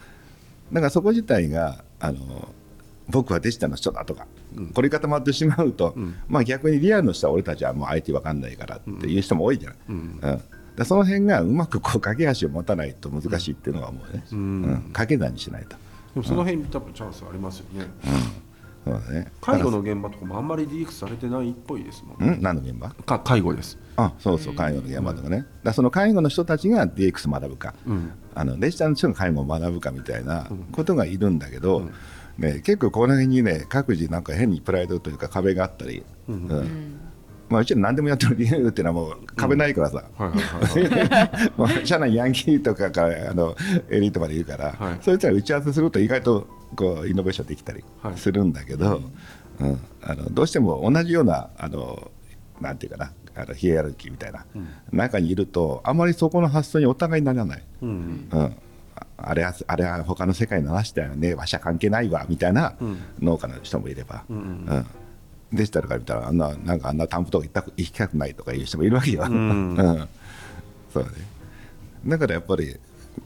[0.72, 2.48] だからそこ自体があの
[3.08, 4.26] 僕はデジタルの人だとか、
[4.72, 6.14] 凝り固まってしまうと、ん。
[6.28, 9.78] まあ、逆にリアルの人は俺たちはもう IT わかんないからっていう人も多いじゃない。
[9.88, 10.20] うん。
[10.22, 10.40] うん、
[10.80, 14.62] だその辺がうまくこう架け橋を持たないと難しいっていうのは思うね、ううん。
[14.62, 15.76] ん掛け算にしないと、で
[16.16, 17.86] もその辺多分チャンスありますよね、
[18.86, 22.34] そうだね、介護の現場とかもあんまり DX されてないっぽいですもんね。
[22.36, 22.42] うん。
[22.42, 22.88] 何の現場？
[22.88, 23.78] か介護です。
[23.96, 28.12] あそうそう介護の現場とかね、だからその介護の人たちが DX 学ぶか、うん。
[28.34, 31.90] あのデジタルの人が介護を学ぶかみたいなことがいるんだけど、
[32.38, 37.00] ね、結構この辺にね各自なんか変にプライドというか壁があったり、うん
[37.50, 41.52] まあ、うちら何でもやってる理由っていうのはもう壁ないからさ、はいはいはいはい。
[41.58, 43.56] まあ社内ヤンキーとかからあの
[43.90, 44.98] エリートまでいるから、はい。
[45.02, 48.16] そいつら打ち合わせすると意外とこうイノベーションできたりはい。
[48.16, 49.02] するんだけど、
[49.58, 49.80] うん。
[50.00, 52.12] あのどうしても同じようなあの
[52.60, 54.46] なんていうかなあのヒエラルキーみたいな、
[54.92, 57.64] 中にいるとあまりそこの発想にお互いにならない。
[57.82, 58.38] うんうん。
[58.42, 58.50] あ
[59.16, 62.74] あれはあれは他の世界の話だよね、わしゃ関係ないわみたいな
[63.20, 64.36] 農家の人もいれば、うん。
[64.36, 64.40] う
[64.74, 64.86] ん
[65.52, 69.28] デジタルから見たらあんななんかあんな担保とか行った行きたくないとかいう人もいるわけよ。
[69.28, 70.08] んうん。
[70.92, 71.10] そうね。
[72.06, 72.76] だからやっぱり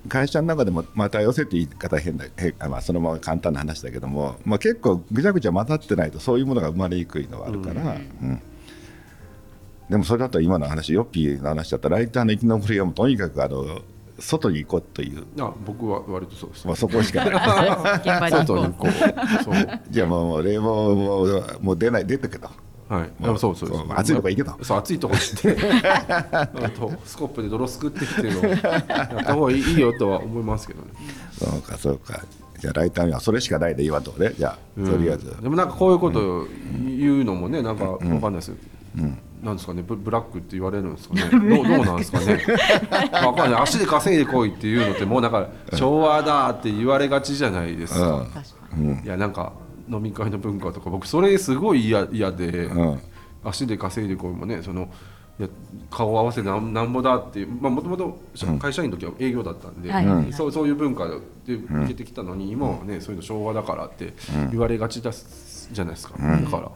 [0.08, 8.42] 会社の中でもまた寄せって言い方変だ、へあまあ、そのまま簡単な話だけども、まあ、結構ぐちゃぐちゃ混ざってないとそういうものが生まれにくいのはあるから、うん。
[9.88, 13.82] でもそれだと今の話ヨッピーの話だったらライターの生き残りはもうとにかくあの
[14.18, 17.24] 外に行こうという、あ僕は割とそうですまあ、そこしか。
[17.28, 18.30] ない。
[18.30, 19.44] 外に行こう。
[19.44, 19.80] そう。
[19.90, 22.06] じゃあもう冷房もうもう出ない。
[22.06, 22.48] 出てけと。
[22.88, 23.68] はい、もうそうそう。
[23.68, 23.86] そう。
[23.90, 24.64] 暑いとこ行けと。
[24.64, 25.56] そう暑いとこ行って。
[26.32, 28.60] あ とスコップで泥すくってきてるのやっ
[29.24, 30.88] た方がいいよとは思いますけどね、
[31.38, 32.22] そうかそうか。
[32.60, 34.32] じゃあライターにはそれしかないで今のとね。
[34.38, 34.90] じゃあうん。
[34.90, 35.34] とりあえず。
[35.42, 36.46] でもなんかこういうことを
[36.86, 38.56] 言うのもねなんかわかんないですよ、
[39.44, 41.22] なんですかねブブラックって言われるんですかね。
[41.30, 42.40] どうどうなんですかね。
[43.12, 43.62] わかんない。
[43.62, 48.26] 足で稼いでこいっていうのってもうなんか昭和だって言われがちじゃないですか、うん。
[48.26, 48.42] 確か
[49.04, 49.52] いやなんか
[49.88, 53.00] 飲み会の文化とか僕それすごい嫌嫌で、うん。
[53.44, 54.88] 足で稼いでこいもねその
[55.38, 55.48] いや
[55.90, 58.18] 顔合わせなんなんぼだっていうもともと
[58.58, 60.06] 会社員の時は営業だったんで、はい。
[60.06, 60.32] うん。
[60.32, 61.06] そうそういう文化
[61.44, 64.14] で受けてきたのに、今はねそういうの昭和だからって
[64.50, 66.18] 言われがちだすじゃないですか、だ
[66.50, 66.70] から、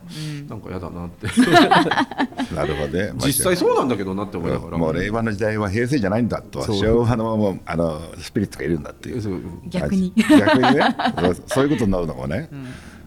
[0.49, 1.27] なんか嫌だなって。
[2.55, 3.13] なるほどね。
[3.19, 4.79] まあ実際そうなんだけどなって思いながら。
[4.79, 6.77] もう令和の時代は平成じゃないんだとそう。
[6.77, 9.43] 昭和のもうあのスピリッツがいるんだっていう。
[9.69, 10.13] 逆に。
[10.17, 10.97] 逆にね。
[11.19, 12.49] そうそういうことになるのもね、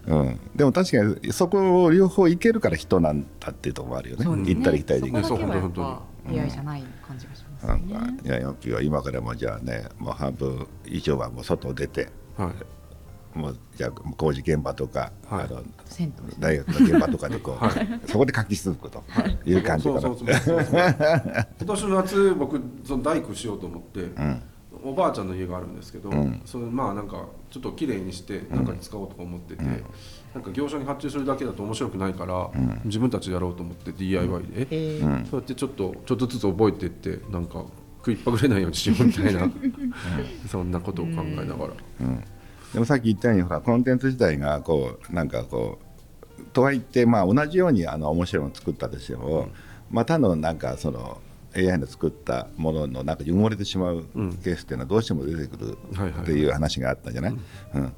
[0.06, 0.40] うん。
[0.54, 4.24] でも確かにそこを両方いけるから人なんだっていうところもあるよね。
[4.24, 4.54] そうですね。
[4.54, 5.10] 行ったり来たりで。
[5.10, 12.52] きるそこだけはやっそうぱ出会いじゃない感じがしますなんねかいや今からもじゃあねもう半分以上はもう外出てはい
[13.34, 15.44] もうじゃあ工事現場とか、はい。
[15.44, 15.62] あの
[16.38, 17.66] 大学の現場とかでこう、
[18.10, 19.02] そこで活気続くと
[19.44, 20.00] いう感じかな。
[20.00, 20.16] 今
[21.66, 24.10] 年の夏僕その大工しようと思って、
[24.82, 26.10] おばあちゃんの家があるんですけど、
[26.44, 29.64] それまあなんかちょっと綺麗にしてなんかに使おうとか思ってて、
[30.34, 32.50] なんか業者に発注するだけだと面白くないから、
[32.84, 35.26] 自分たちでやろうと思って DIY で、えー。
[35.26, 37.64] そうやってちょっとちょっとずつ覚えていってなんか
[37.98, 39.50] 食いっぱぐれないようにしようみたいな
[40.50, 41.72] そんなことを考えながら、
[42.72, 45.78] でもさっき言ったようにほらコンテンツ自体がこうなんかこ
[46.38, 49.48] うとはいってまあ同じようにあの面白いものを作ったとしても、
[49.90, 51.18] またのなんかその
[51.54, 54.04] AI の作ったものの中に埋もれてしまう
[54.42, 55.78] ケースっていうのはどうしても出てくる
[56.22, 57.36] っていう話があったじゃない、
[57.74, 57.92] うん。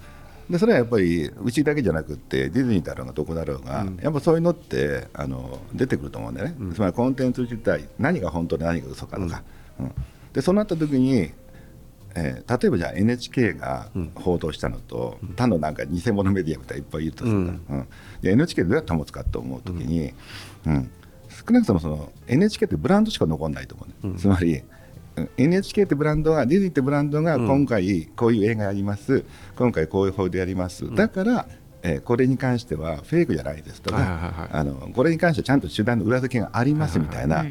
[0.51, 9.43] でそれはやっぱりうちだけじゃなくってディズニーだろうがどこだろうが、やっぱそういうのってあの出てくると思うんだよね、つまりコンテンツ自体何が本当で何が嘘かとか、
[9.79, 9.93] うん。
[10.33, 11.33] でそうなった時に
[12.17, 17.89] えー例えばじゃあ NHK が報道したのと、他のなんか偽物メディアみたいないっぱいいるとするから、うん。
[18.23, 20.13] で NHK どうやって保つかと思うときに、
[20.67, 20.91] うん。
[21.29, 24.63] 少なくともその NHK ってブランドしか残らないと思うね、つまり
[25.17, 29.25] うん NHK ってブランドがディズニーってブランドが今回こういう映画やります、
[29.57, 31.47] 今回こういう報道やります、だから、
[31.83, 34.49] えーこれに関してはフェイクじゃないですとか、はいはいはいはい。
[34.53, 37.45] あのこれに関してはちゃんと手段の裏付けがありますみたいな、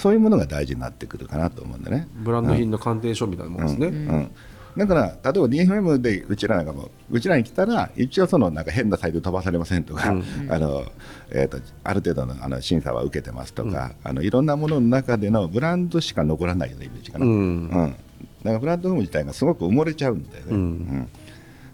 [0.00, 2.08] そういうものが大事になってくるかなと思うんだね。
[2.14, 4.30] ブランド品の鑑定書みたいなもんですね、うん、
[4.76, 6.66] だから例えば DFM でうちらなん。
[6.66, 8.64] かもうちらに来たら一応そのなん。
[8.64, 9.84] か変なサイト飛ばされません。
[9.84, 10.84] とか、あの
[11.30, 14.46] えー、とある程度のあの審査は受けてますとか、あのいろん。
[14.46, 17.32] なものの中でのブランドしか残らないようなイメージかな、うん。
[17.32, 17.68] うん。
[17.70, 20.30] だからプラットフォーム自体がすごく埋もれちゃうん。
[20.30, 21.08] だよね、うん。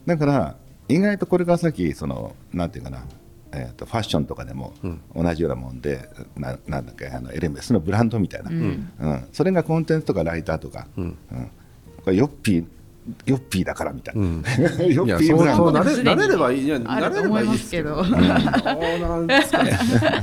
[0.04, 0.56] だから
[0.88, 2.70] 意外とこれから先そのなん。
[2.70, 3.04] ていうかな
[3.56, 4.74] えー、とファッションとかでも
[5.14, 9.28] 同じようなもんで、ななんだっけあのエレメスのブランドみたいな、うん。
[9.32, 11.16] それがコンテンツとかライターとか、うん。
[12.04, 12.66] これヨッピー
[13.24, 14.22] ヨッピーだからみたいな、
[14.84, 15.72] ヨいッやそうピーブランド。
[15.72, 17.94] なれれればいいいやれればいいると思いまけどですすけど。
[17.94, 19.26] どうなん。
[19.26, 19.78] ですかね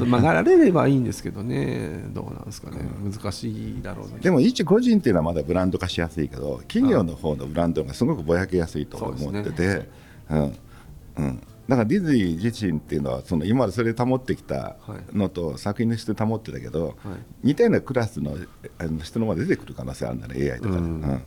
[0.05, 2.03] まあなれればいいんですけどね。
[2.13, 2.77] どうなんですかね。
[3.03, 4.15] 難しいだろうね。
[4.21, 9.87] でも一個人っていうのはまだブランド化しやすいけど企業の方のブランドがすごくぼやけやすいと思ってて、
[10.29, 10.53] うん。
[11.15, 14.75] うん、だからディズニー自身っていうのはその今までそれで保ってきた
[15.13, 16.95] のと作品の質で保ってたけど、
[17.41, 18.35] 似たようなクラスの
[18.79, 20.77] あの人のまで出てくる可能性あるんだね AI とかで。
[20.77, 20.85] うん。
[20.85, 21.23] うん。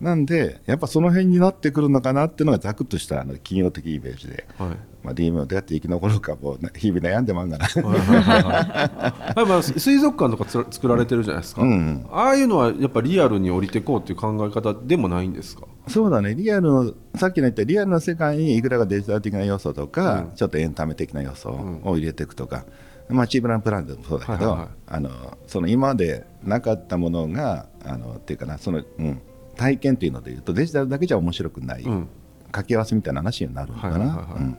[0.00, 4.68] なんでやっぱその辺になってくるのかなっていうのがざくっとしたあの企業的イメージで、はい。
[5.04, 7.64] まあ、DM をどうやって生き残るかもう日々悩んでまんがな。
[7.66, 11.68] はいまあ水族館とか作られてるじゃないですか、うん。
[11.70, 15.62] うんああいうのはやっぱリアルに降りていこうっていう考え方でもないんですか？
[15.88, 21.50] そうだね、リアルの、さっきの言ったリアルの世界にいくらかデジタル的な要素とか、ちょっとエンタメ的な要素
[21.82, 22.64] を入れていくとか、
[23.08, 24.68] まあ、チームランプランでもそうだけど、はいはいはい。
[24.86, 29.20] あのその今までなかったものが、あのっていうかな、その、うん、
[29.56, 32.08] 体験というのでいうと、デジタルだけじゃ面白くない、うん。
[32.46, 33.98] 掛け合わせみたいな話になるのかな。
[33.98, 34.42] はいはいはいはい。
[34.42, 34.58] うん。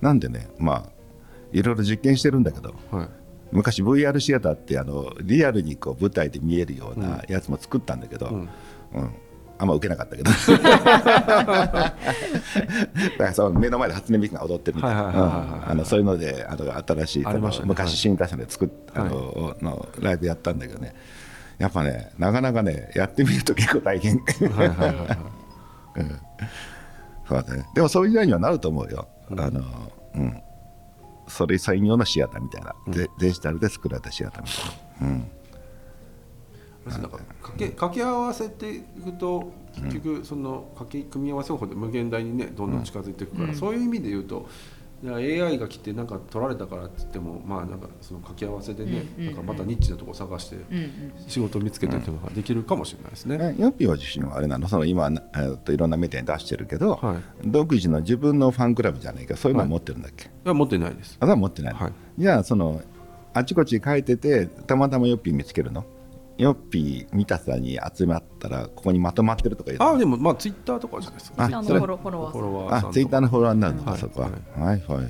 [0.00, 0.90] なんでね、まあ、
[1.52, 3.08] いろいろ実験してるんだけど、はい。
[3.50, 8.48] 昔 VR シアターってあのリアルにこう舞台で見えるようなやつも作ったんだけど、うん
[9.58, 10.30] あんま受けなかったけど。
[10.30, 11.94] だか
[13.18, 15.84] らその目の前で初音ミクが踊ってるみたいな。
[15.84, 17.32] そういうのであの新しいね。
[17.64, 20.94] 昔はい新達者で作っあの、のライブやったんだけどね。
[21.58, 24.16] やっぱねなかなかねやってみると結構大変。
[24.16, 25.18] はいはいはいはい。
[27.28, 27.66] そうだね。
[27.74, 29.62] でもそういう時代にはなると思うよ、あの
[30.14, 30.42] うん。
[31.26, 35.30] それ専用のシアターみたいな、デデジタルで作られたシアターみたいな、うん
[36.86, 44.48] なんか掛け掛け合わせていくと結局その掛け組み合わせ方法で無限大にねどんどん近づいていくから、そういう意味で言うと
[45.04, 50.56] AI が来てなんか取られたからって言ってもまあなんかその掛け合わせでね、なんかまたニッチなところ探して
[51.28, 53.38] 仕事を見つけてっていうのができるかもしれないですね。
[53.40, 54.66] えヨッピーは自身はあれなの？
[54.66, 57.16] その今、えーっといろんなメディアに出してるけど、はい。
[57.44, 59.36] 独自の自分のファンクラブじゃないか。
[59.36, 61.16] そういうのは持ってるんだっけ、いや持ってないです。
[61.20, 61.92] あ持ってないの、はい。
[62.18, 62.82] じゃあその
[63.34, 65.84] あちこち書いててたまたまヨッピー見つけるの？
[66.38, 71.44] ヨッピー見たさに集まったらここにまとまってるとか言あでもまあツイッターとかじゃないですか。
[71.44, 75.08] あそれあのフォローフォロワーさんフォロワーさんツイッターのフォロワーになるのか、はいそこは、ははいはいはい。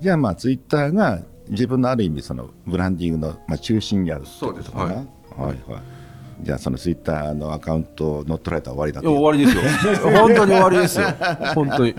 [0.00, 4.70] じゃあまあツイッターが自分のある意味そのブランディングの、まあ、中心にあるそうです。
[4.70, 4.86] はい。
[4.86, 4.96] はい
[5.38, 5.58] はい。
[6.40, 10.10] じゃあそのツイッターのアカウントを乗っ取られたら終わりだいや終わりですよ。
[10.18, 11.06] 本当に終わりですよ。
[11.54, 11.94] 本当に。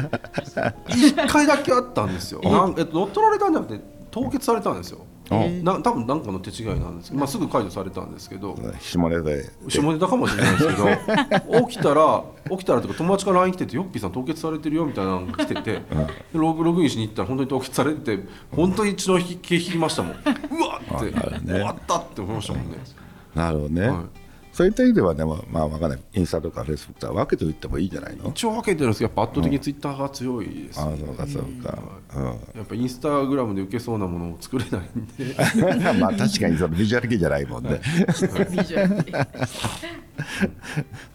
[0.88, 2.42] 一回だけあったんですよ。
[2.42, 5.00] なん、えっと、乗っ取られたんじゃなくて凍結されたんですよ
[5.30, 8.56] な多分何かの手違いなんですけど、まあ、すぐ解除されたんですけど。
[8.80, 9.50] 下ネタで。
[9.68, 15.82] 下ネタかもしれないですけど 起きたら起きたらとか友達から LINE 来てて「ヨッピーさん凍結されてるよ」みたいなのが来てて で
[16.34, 18.24] ログログインしに行ったら本当に凍結されてて
[18.56, 20.12] 本当に一度引き引きましたもん。
[20.12, 21.14] うわっって、
[21.46, 22.78] 終わったって思いましたもんね。
[23.34, 24.25] なるほどね、はい
[24.56, 26.00] そういった意味ではね、まあ、まあ、わかんない。
[26.14, 28.30] インスタとかフェイスブックとは分けておいてもいいんじゃないの？
[28.30, 31.80] 一応分けてるんですけどやっぱ圧倒的にツイッターが強いです、ああねそうかそうか、
[32.16, 32.24] うん。
[32.24, 35.36] やっぱインスタグラムで受けそうなものを作れないんで。
[36.00, 37.82] まあ確かにそのビジュアル系じゃないもんね。
[38.08, 39.28] ビジュアルで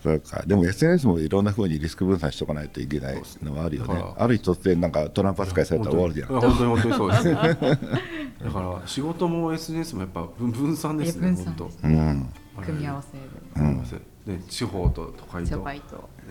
[0.02, 0.42] そうか。
[0.46, 4.04] でも SNS もいろんなふうにリスク分散しとかないといけないのはあるよね。
[4.18, 6.28] ある日突然なんかトランプ扱いされたら終わるじゃん。
[6.28, 7.34] 本当に本当にそうですね。
[8.44, 11.70] だから仕事も SNS もやっぱ分分散ですね本当。
[11.84, 12.28] うん。
[12.60, 13.96] 組み合わせすみませ。
[13.96, 15.64] んね地方と都会でと。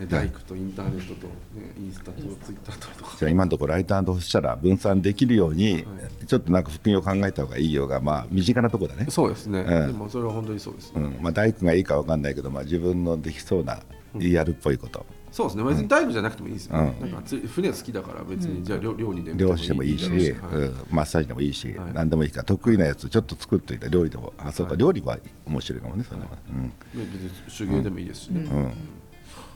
[0.08, 1.32] 大工とインターネットと、ね、
[1.78, 2.88] インスタとツイッターと。
[2.98, 5.84] とかじゃあ今のところライターとしたら分散できるように、
[6.26, 9.06] ちょっとなんか副業考えた方がいいようがまあ身近なところだね。
[9.10, 9.86] そうですね、うん。
[9.88, 11.22] でもそれは本当にそうですね、うん。
[11.22, 13.80] まあ大工がいいかわかんないけど、まあ自分のできそうな
[14.14, 15.04] リアルっぽいこと。
[15.32, 15.64] そうですね。
[15.64, 16.96] 別に大工じゃなくてもいいですよ、ね。
[17.00, 20.20] うなんかつ船好きだから別にじゃあ漁漁にで漁師でもいいし、はい。
[20.20, 20.76] うん。
[20.90, 21.92] マッサージでもいいし、はい。
[21.92, 26.62] 何でもいいから得意なやつちょっと作っといて料理でもあそうか、料理は面白いかもねそれは、うん。
[26.64, 28.72] ね別に手芸でもいいですしね、うん、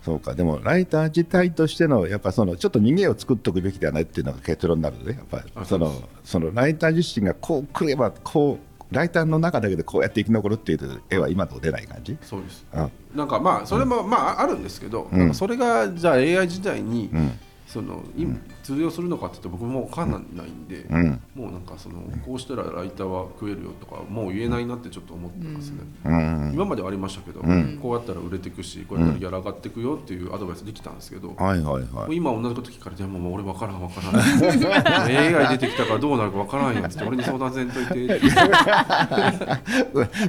[0.04, 0.34] そうか。
[0.34, 5.18] でもライター自体としてのやっぱそのちょっと逃げを作っておくべきではないっていうのが結論になるのね。
[5.32, 12.16] やっぱそのそのライター自身がこう来ればこうライターの中だけでこうやって生き残るっていう絵は今のと出ない感じ？
[12.22, 12.64] そうです。
[12.72, 15.34] あなんかまあそれもまああるんですけど、うん。
[15.34, 17.38] それがじゃあ AI 時代に、ん。
[17.66, 18.24] そのい
[18.64, 21.20] 通用するのかって言って僕も分かんないんで、うん。
[21.34, 26.52] もうなんかそのこうしたらライターは食えるよとかもう言えないなってちょっと思ってますね、うん。
[26.54, 27.78] 今まではありましたけど、ん。
[27.80, 32.10] こうやったら売れていくしこうやったらギャラ上がっていくよっていうアドバイスできたんですけど、はいはいもはい。
[32.10, 34.16] う今同じこと聞かれてももう俺分からん分からん。
[35.44, 38.30] AI 出てきたからどうなるか分からんよって俺に相談せんといてって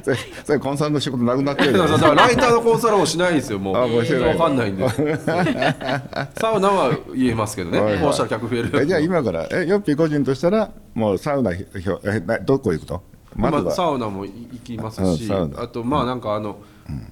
[0.04, 3.74] それそれコンサルの仕事なくなってる だよからライターのコンサルもしないんですよもう。
[3.74, 4.86] 分かんないんで。
[6.36, 8.86] サウナは言えますけどね、こうしたら客増える。
[8.86, 13.02] じゃあ今からえヨッピー個人としたらもうサウナひひょえなどこ行くと？
[13.36, 14.32] まずまあ、サはウナも行
[14.64, 16.56] きますし、あとまあなんかあの、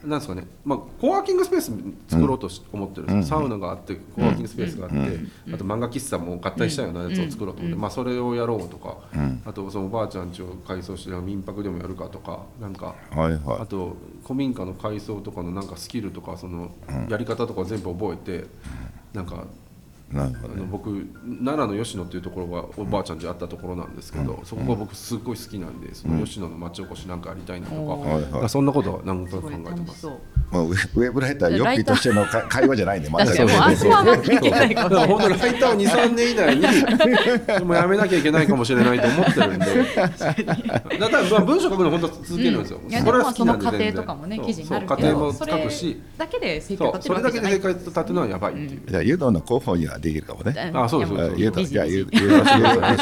[0.03, 1.71] なんですかね、まあ、コワーキングスペース
[2.09, 3.37] 作ろうとし、思ってるんですよ。
[3.41, 5.21] サウナがあってコワーキングスペースがあって、
[5.53, 8.97] あと漫画喫茶も合体したようなやつを作ろうと思って、まあ、それをやろうとか、
[9.45, 16.71] あとそのおばあちゃん家を改装して民泊でもやるかとかなんかはいはあと古民家の改装とかのなんかスキルとかその
[17.11, 18.47] やり方とかを全部覚えて
[19.13, 19.39] なんかい
[20.13, 28.31] なるほどあの僕奈良の吉野っていうところがおばあちゃん家あったところなんですけど、そこが僕すっごい好きなんでその吉野の町おこしなんかやりたいなとか、はいはい。
[28.31, 29.89] まあそんなことは何となく考えてます。
[29.89, 30.13] 楽しそう
[30.51, 33.27] もうウェウェブライターヨッピーとしてのか会話じゃないねまだ。
[33.27, 34.95] 確かにもうあそこはまだいけないかだもしれない。
[34.95, 39.67] から本当にライターを23年以内にでもやめなきゃいけないかもしれないと思ってるんで。
[41.01, 43.95] だからまあ文章書くの本当は続けるんですよ、いやでこれもまあそのは好きなんで過程全然。
[43.95, 46.03] とかもねそう記事になるそうけどそ家庭も書くれし。
[46.19, 50.71] だけそれだけでるわけじゃない生活立てるのはやばいっていう、じゃあ湯道の広報にはできるかもね。
[50.75, 51.35] あそうですそうです。
[51.35, 52.17] あ湯道ビジネスいや湯湯道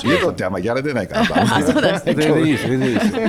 [0.04, 3.06] 湯道ってあんまりやられないからさ あそうなんですね全然いいです全然いいです。
[3.06, 3.12] よ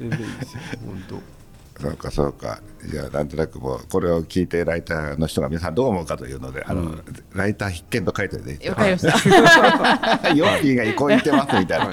[0.00, 1.38] 全然いいですよ本当。
[1.80, 2.60] そうかそうか。
[2.84, 6.96] じゃあなんとなくもうこれを聞いてライターの人が皆さんどう思うかというのであの、
[7.34, 10.30] ライター必見と書いておいてわかりました。
[10.34, 11.86] ヨッピーがこう言ってますみたいな、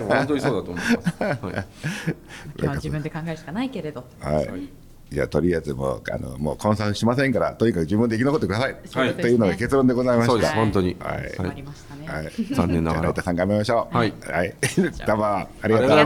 [0.00, 1.22] 本当にそうだと思います。
[1.22, 1.38] はい。
[1.38, 1.50] 今
[2.56, 4.04] 日は自分で考えるしかないけれど。
[4.20, 4.48] はい。
[4.48, 4.56] は
[5.10, 9.14] いじゃあとりあえずもうあのもうコンサルしませんからとにかく自分で生き残ってください、はい。
[9.14, 10.32] というのが結論でございました。
[10.32, 10.52] そうです。
[10.54, 10.96] 本当に。
[10.98, 11.16] はい。
[12.06, 13.00] はい、残念ながら。
[13.00, 13.96] じゃあライターさん頑張りましょう。
[13.96, 14.14] はい。
[14.26, 14.54] はい、
[15.06, 16.00] どうもありがとうござ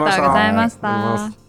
[0.48, 1.47] いました